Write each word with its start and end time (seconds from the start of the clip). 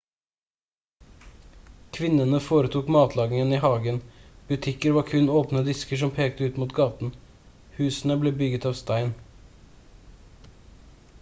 kvinnene 1.97 2.37
foretok 2.45 2.87
matlagingen 2.95 3.51
i 3.57 3.59
hagen 3.65 3.99
butikker 4.47 4.95
var 4.97 5.05
kun 5.11 5.29
åpne 5.41 5.63
disker 5.67 6.01
som 6.03 6.13
pekte 6.19 6.47
ut 6.49 6.57
mot 6.63 6.73
gaten 6.79 7.11
husene 7.81 8.17
ble 8.25 8.31
bygd 8.41 8.65
av 8.71 8.79
stein 8.83 9.13